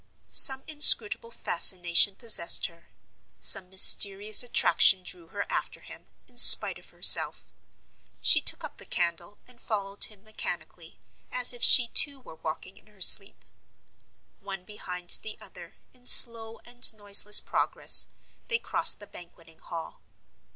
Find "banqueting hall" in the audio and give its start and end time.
19.05-20.01